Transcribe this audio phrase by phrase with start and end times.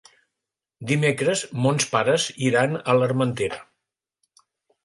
[0.91, 3.61] Dimecres mons pares iran a l'Armentera.